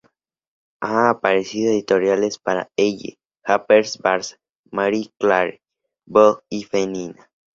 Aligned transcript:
Ha 0.79 1.09
aparecido 1.11 1.69
en 1.69 1.75
editoriales 1.77 2.39
para 2.39 2.71
Elle, 2.75 3.19
Harpers 3.43 3.99
Bazaar, 3.99 4.39
Marie 4.71 5.13
Claire, 5.19 5.61
Vogue 6.07 6.41
y 6.49 6.63
Femina. 6.63 7.29